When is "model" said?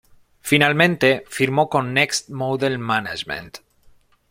2.31-2.79